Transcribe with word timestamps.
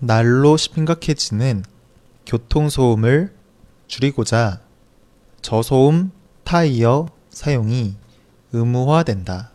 날로 0.00 0.56
심각해지는 0.56 1.64
교통소음을 2.24 3.34
줄이고자 3.88 4.60
저소음 5.42 6.12
타이어 6.44 7.08
사용이 7.30 7.96
의무화된다. 8.52 9.50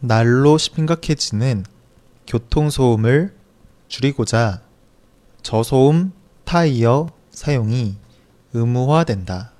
날로 0.00 0.56
심각해지는 0.56 1.64
교통소음을 2.26 3.36
줄이고자 3.88 4.62
저소음 5.42 6.12
타이어 6.44 7.10
사용이 7.30 8.05
의무화된다. 8.56 9.52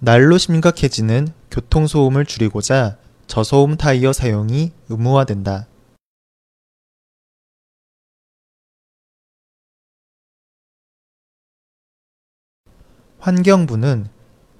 날로 0.00 0.36
심각해지는 0.36 1.28
교통소음을 1.50 2.26
줄이고자 2.26 2.98
저소음 3.26 3.78
타이어 3.78 4.12
사용이 4.12 4.72
의무화된다. 4.90 5.66
환경부는 13.18 14.08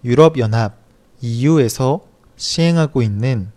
유럽연합 0.03 0.79
EU에서 1.21 2.08
시행하고 2.39 3.03
있는 3.03 3.51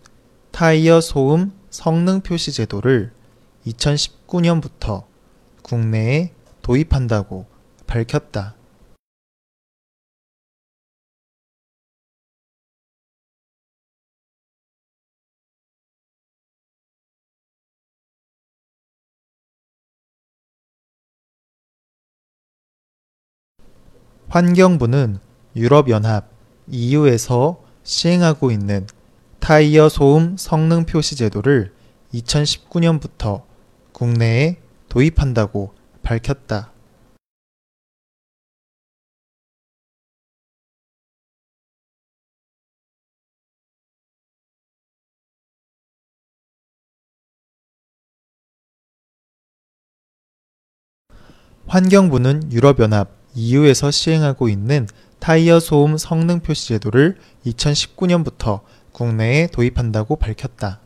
타이어 0.50 1.00
소음 1.00 1.52
성능 1.70 2.20
표시 2.20 2.52
제도를 2.52 3.12
2019년부터 3.64 5.04
국내에 5.62 6.32
도입한다고 6.62 7.46
밝혔다. 7.86 8.56
환경부는 24.28 25.18
유럽연합 25.54 26.30
EU에서 26.66 27.61
시행하고 27.84 28.50
있는 28.50 28.86
타이어 29.40 29.88
소음 29.88 30.36
성능 30.36 30.84
표시 30.86 31.16
제도를 31.16 31.72
2019년부터 32.14 33.42
국내에 33.92 34.58
도입한다고 34.88 35.74
밝혔다. 36.02 36.72
환경부는 51.66 52.52
유럽연합 52.52 53.10
EU에서 53.34 53.90
시행하고 53.90 54.50
있는 54.50 54.86
타이어 55.22 55.60
소음 55.60 55.96
성능 55.98 56.40
표시 56.40 56.66
제도를 56.66 57.16
2019년부터 57.46 58.62
국내에 58.90 59.46
도입한다고 59.46 60.16
밝혔다. 60.16 60.80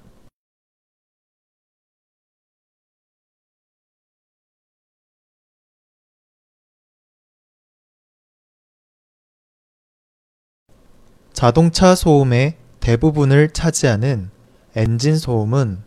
자동차 11.32 11.94
소음의 11.94 12.58
대부분을 12.80 13.54
차지하는 13.54 14.28
엔진 14.75 15.16
소음은 15.16 15.82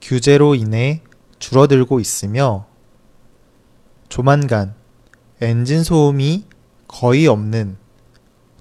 규제로 0.00 0.54
인해 0.54 1.02
줄어들고 1.38 2.00
있으며 2.00 2.66
조만간 4.08 4.74
엔진 5.42 5.84
소음이 5.84 6.55
거의 6.98 7.26
없는 7.26 7.76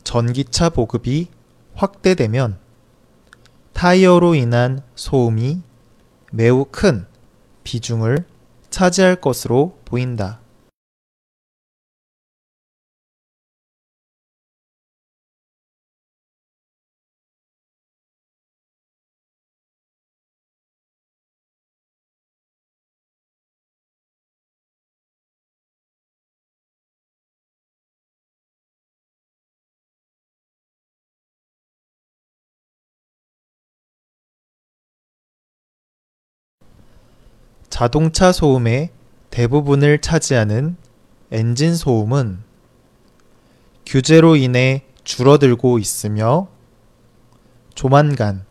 전기차 0.04 0.68
보급이 0.68 1.30
확대되면 1.74 2.60
타이어로 3.72 4.36
인한 4.36 4.82
소음이 4.96 5.62
매우 6.34 6.66
큰 6.70 7.06
비중을 7.64 8.26
차지할 8.70 9.22
것으로 9.22 9.80
보인다. 9.86 10.42
자동차 37.78 38.32
소음의 38.32 38.90
대부분을 39.32 40.00
차지하는 40.00 40.78
엔진 41.32 41.76
소음은 41.76 42.40
규제로 43.86 44.38
인해 44.38 44.86
줄어들고 45.04 45.78
있으며 45.80 46.48
조만간 47.74 48.46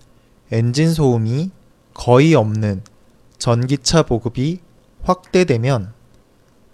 엔진 0.53 0.93
소음이 0.93 1.53
거의 1.95 2.35
없는 2.35 2.83
전기차 3.39 4.03
보급이 4.03 4.61
확대되면 5.05 5.95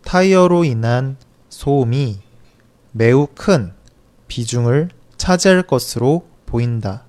타이어로 0.02 0.64
인한 0.64 1.18
소음이 1.50 2.18
매우 2.90 3.28
큰 3.32 3.72
비중을 4.26 4.88
차지할 5.16 5.62
것으로 5.62 6.26
보인다. 6.46 7.04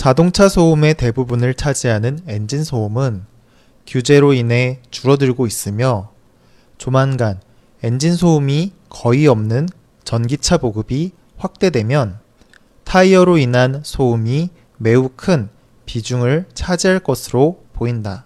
자동차 0.00 0.48
소음의 0.48 0.94
대부분을 0.94 1.52
차지하는 1.52 2.20
엔진 2.26 2.64
소음은 2.64 3.26
규제로 3.86 4.32
인해 4.32 4.80
줄어들고 4.90 5.46
있으며 5.46 6.10
조만간 6.78 7.38
엔진 7.82 8.16
소음이 8.16 8.72
거의 8.88 9.26
없는 9.26 9.68
전기차 10.04 10.56
보급이 10.56 11.12
확대되면 11.36 12.18
타이어로 12.84 13.36
인한 13.36 13.82
소음이 13.84 14.48
매우 14.78 15.10
큰 15.16 15.50
비중을 15.84 16.46
차지할 16.54 17.00
것으로 17.00 17.62
보인다. 17.74 18.24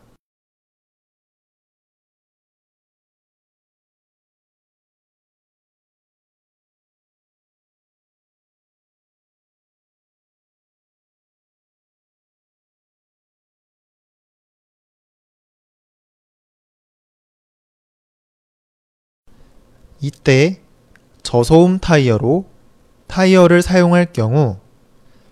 이때 20.04 20.60
저소음 21.22 21.78
타이어로 21.78 22.44
타이어를 23.06 23.62
사용할 23.62 24.12
경우 24.12 24.58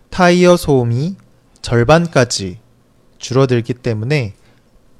타이어 0.09 0.57
소음이 0.57 1.17
절반까지 1.61 2.59
줄어들기 3.19 3.75
때문에 3.75 4.33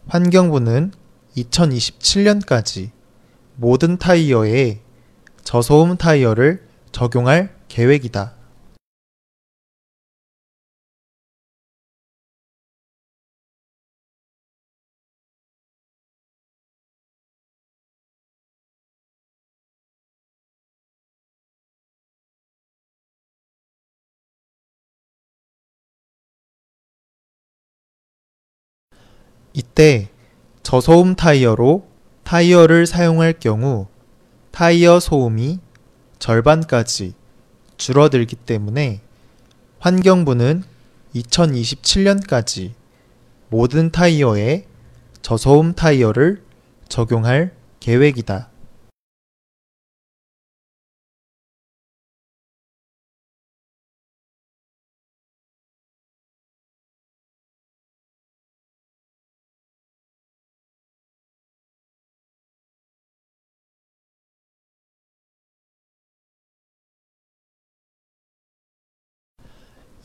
환경부는 0.09 0.93
2027년까지 1.39 2.91
모든 3.57 3.97
타이어에 3.97 4.81
저소음 5.43 5.97
타이어를 5.97 6.67
적용할 6.93 7.57
계획이다. 7.69 8.35
이때 29.53 30.09
저소음 30.63 31.15
타이어로 31.15 31.87
타이어를 32.25 32.87
사용할 32.87 33.35
경우 33.39 33.87
타이어 34.51 35.01
소음이 35.01 35.59
절반까지 36.19 37.15
줄어들기 37.77 38.37
때문에 38.37 39.01
환경부는 39.81 40.63
2027년까지 41.15 42.73
모든 43.49 43.91
타이어에 43.91 44.67
저소음 45.21 45.75
타이어를 45.75 46.43
적용할 46.89 47.53
계획이다. 47.81 48.52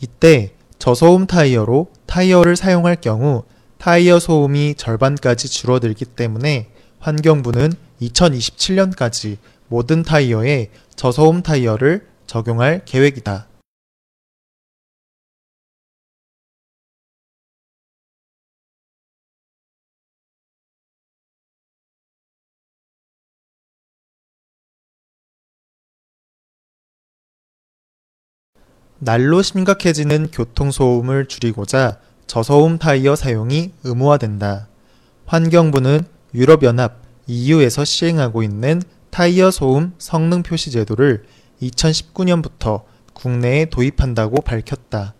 이때 0.01 0.51
저소음 0.79 1.27
타이어로 1.27 1.87
타이어를 2.05 2.55
사용할 2.55 2.97
경우 3.01 3.43
타이어 3.77 4.19
소음이 4.19 4.75
절반까지 4.75 5.49
줄어들기 5.49 6.05
때문에 6.05 6.69
환경부는 6.99 7.73
2027년까지 8.01 9.37
모든 9.67 10.03
타이어에 10.03 10.69
저소음 10.95 11.41
타이어를 11.41 12.07
적용할 12.25 12.81
계획이다. 12.85 13.47
날로 28.99 29.43
심각해지는 29.43 30.29
교통소음을 30.31 31.27
줄이고자 31.27 31.99
저소음 32.25 32.79
타이어 32.79 33.15
사용이 33.15 33.71
의무화된다. 33.83 34.67
환경부는 35.27 36.03
유럽연합 36.33 36.99
EU에서 37.27 37.85
시행하고 37.85 38.41
있는 38.41 38.81
타이어 39.11 39.51
소음 39.51 39.93
성능 39.99 40.41
표시 40.41 40.71
제도를 40.71 41.25
2019년부터 41.61 42.83
국내에 43.13 43.65
도입한다고 43.65 44.41
밝혔다. 44.41 45.13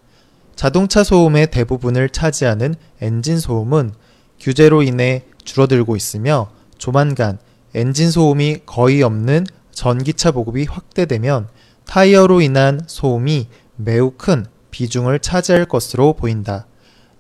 자동차 0.55 1.03
소음의 1.03 1.51
대부분을 1.51 2.09
차지하는 2.09 2.73
엔진 2.99 3.39
소음은 3.39 3.91
규제로 4.39 4.81
인해 4.81 5.23
줄어들고 5.43 5.95
있으며 5.95 6.49
조만간 6.79 7.37
엔진 7.75 8.09
소음이 8.09 8.61
거의 8.65 9.03
없는 9.03 9.45
전기차 9.71 10.31
보급이 10.31 10.65
확대되면 10.65 11.47
타이어로 11.85 12.41
인한 12.41 12.81
소음이 12.87 13.47
매우 13.77 14.11
큰 14.11 14.45
비중을 14.71 15.19
차지할 15.19 15.65
것으로 15.65 16.13
보인다. 16.13 16.67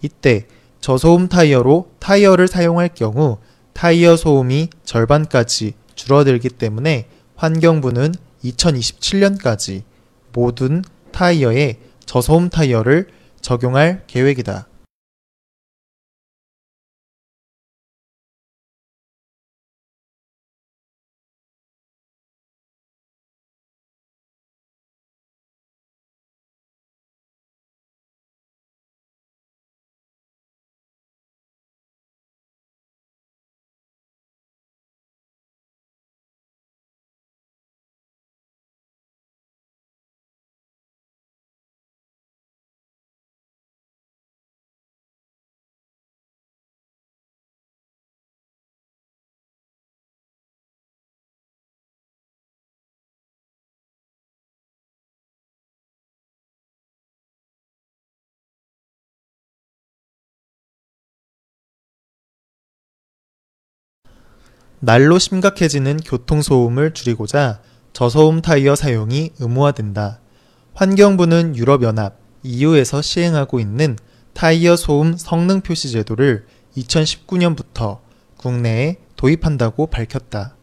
이때 0.01 0.47
저소음 0.81 1.27
타이어로 1.27 1.91
타이어를 1.99 2.47
사용할 2.47 2.89
경우 2.93 3.37
타이어 3.73 4.15
소음이 4.15 4.69
절반까지 4.83 5.73
줄어들기 5.95 6.49
때문에 6.49 7.07
환경부는 7.35 8.13
2027년까지 8.43 9.83
모든 10.33 10.83
타이어에 11.11 11.79
저소음 12.05 12.49
타이어를 12.49 13.07
적용할 13.41 14.03
계획이다. 14.07 14.67
날로 64.79 65.17
심각해지는 65.17 65.97
교통소음을 65.97 66.93
줄이고자 66.93 67.61
저소음 67.93 68.41
타이어 68.41 68.75
사용이 68.75 69.31
의무화된다. 69.39 70.19
환경부는 70.75 71.55
유럽연합 71.55 72.19
EU에서 72.43 73.01
시행하고 73.01 73.59
있는 73.59 73.97
타이어 74.33 74.75
소음 74.75 75.17
성능 75.17 75.61
표시 75.61 75.89
제도를 75.89 76.45
2019년부터 76.77 78.01
국내에 78.37 78.97
도입한다고 79.15 79.87
밝혔다. 79.87 80.55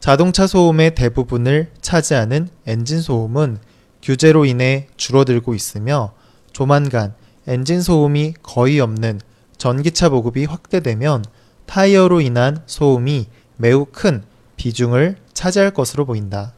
자동차 0.00 0.48
소음의 0.48 0.96
대부분을 0.96 1.70
차지하는 1.80 2.48
엔진 2.66 3.00
소음은 3.00 3.58
규제로 4.02 4.44
인해 4.44 4.88
줄어들고 4.96 5.54
있으며 5.54 6.14
조만간 6.50 7.14
엔진 7.46 7.80
소음이 7.80 8.34
거의 8.42 8.80
없는 8.80 9.20
전기차 9.56 10.08
보급이 10.08 10.46
확대되면 10.46 11.24
타이어로 11.66 12.20
인한 12.20 12.62
소음이 12.66 13.26
매우 13.56 13.86
큰 13.86 14.22
비중을 14.56 15.16
차지할 15.32 15.72
것으로 15.72 16.06
보인다. 16.06 16.54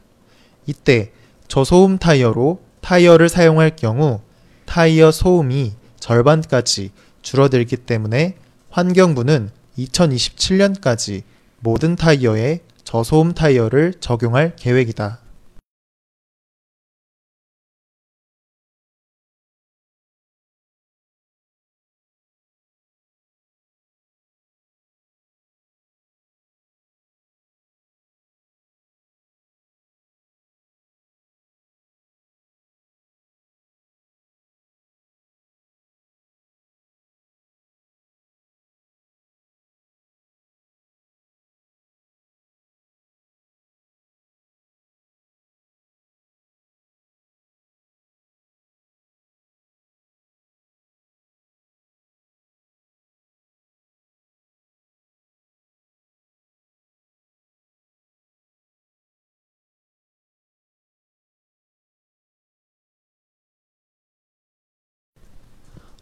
이때 0.65 1.11
저소음 1.47 1.97
타이어로 1.97 2.61
타이어를 2.81 3.29
사용할 3.29 3.75
경우 3.75 4.21
타이어 4.65 5.11
소음이 5.11 5.73
절반까지 5.99 6.91
줄어들기 7.21 7.77
때문에 7.77 8.35
환경부는 8.69 9.49
2027년까지 9.77 11.23
모든 11.59 11.95
타이어에 11.95 12.61
저소음 12.83 13.33
타이어를 13.33 13.95
적용할 13.99 14.55
계획이다. 14.55 15.19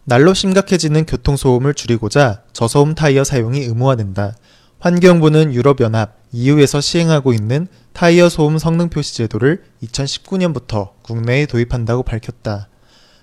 날로 0.09 0.33
심각해지는 0.33 1.05
교통소음을 1.05 1.73
줄이고자 1.73 2.43
저소음 2.53 2.95
타이어 2.95 3.25
사용이 3.25 3.59
의무화된다. 3.59 4.37
환경부는 4.79 5.53
유럽연합 5.53 6.15
EU에서 6.31 6.79
시행하고 6.79 7.33
있는 7.33 7.67
타이어 7.91 8.29
소음 8.29 8.57
성능 8.57 8.87
표시 8.87 9.17
제도를 9.17 9.65
2019년부터 9.83 10.91
국내에 11.01 11.45
도입한다고 11.45 12.03
밝혔다. 12.03 12.69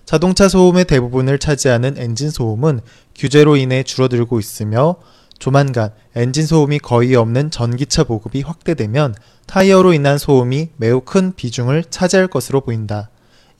자동차 0.04 0.46
소음의 0.46 0.84
대부분을 0.84 1.38
차지하는 1.38 1.96
엔진 1.96 2.28
소음은 2.28 2.80
규제로 3.14 3.56
인해 3.56 3.82
줄어들고 3.82 4.38
있으며 4.38 4.96
조만간 5.38 5.88
엔진 6.14 6.44
소음이 6.44 6.80
거의 6.80 7.16
없는 7.16 7.50
전기차 7.50 8.04
보급이 8.04 8.42
확대되면 8.42 9.14
타이어로 9.46 9.94
인한 9.94 10.18
소음이 10.18 10.68
매우 10.76 11.00
큰 11.00 11.32
비중을 11.34 11.84
차지할 11.88 12.26
것으로 12.26 12.60
보인다. 12.60 13.08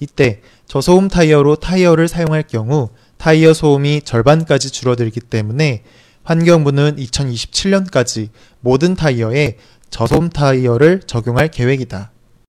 이때 0.00 0.42
저소음 0.66 1.08
타이어로 1.08 1.56
타이어를 1.56 2.08
사용할 2.08 2.42
경우 2.42 2.90
타이어 3.24 3.54
소음이 3.54 4.02
절반까지 4.02 4.70
줄어들기 4.70 5.18
때문에 5.18 5.82
환경부는 6.24 6.96
2027년까지 6.96 8.28
모든 8.60 8.94
타이어에 8.94 9.56
저소음 9.88 10.28
타이어를 10.28 11.00
적용할 11.06 11.48
계획이다. 11.48 12.12